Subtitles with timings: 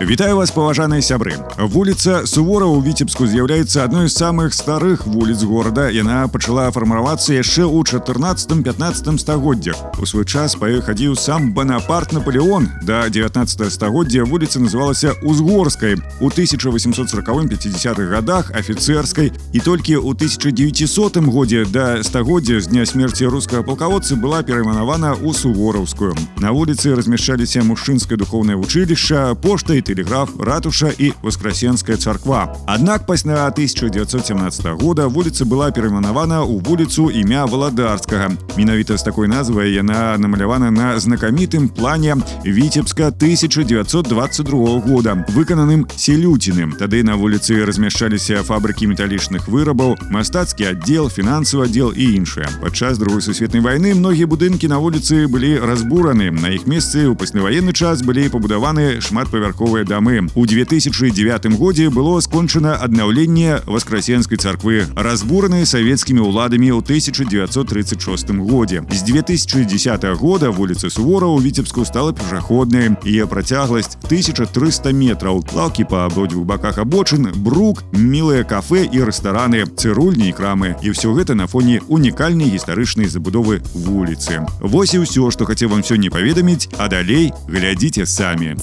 [0.00, 5.92] Вітаю вас паважаныя сябры вуліца сувора ў віцебску з'яўляецца адной з самых старых вуліц горада
[5.92, 12.16] яна пачала фарміравацца яшчэ ў 14-15 стагоддзях у свой час па ёй хадзіў сам банапарт
[12.16, 21.20] наполеон да 19 стагоддзя вуліца называлася узгорскай у 1840-50 годах афіцэрскай і толькі ў 1900
[21.28, 27.60] годзе да стагоддзя з дня смерти рускага палкаводцы была перайманавана ў сувораўскую на вуліцы размяшчаліся
[27.68, 35.44] мужчынскае духовное вучылішча пошта і телеграф ратуша і воскресенская царква аднак пасля 1917 года вуліца
[35.44, 42.16] была перайманавана ў вуліцу імя валадарскага менавіта з такой назвай яна намалявана на знакамітым плане
[42.44, 51.66] віцебска 1922 года выкананым селюціным тады на вуліцы размяшчаліся фабрыкі металічных вырабаў мастацкі аддзел фінансавы
[51.66, 56.66] аддзел і іншыя падчас другой сусветнай вайны многія будынкі на вуліцы былі разбураны на іх
[56.70, 60.28] месцы ў пасляваенны час былі пабудаваны шматпавярховыя новыя дамы.
[60.34, 68.82] У 2009 годзе было скончана аднаўленне васкрасенскай царквы, разбуранай савецкімі ўладамі ў 1936 годзе.
[68.90, 72.96] З 2010 года вуліца Сувора ў Віцебску стала пешаходнай.
[73.04, 75.44] Яе працягласць 1300 метраў.
[75.52, 80.76] Лаўкі па абодвух баках абочын, брук, мілыя кафе і рэстараны, цырульні і крамы.
[80.82, 84.44] І ўсё гэта на фоне унікальнай гістарычнай забудовы вуліцы.
[84.60, 88.56] Вось і ўсё, што хацеў вам сёння паведаміць, а далей глядзіце самі.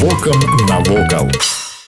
[0.00, 1.28] Вокам навокал.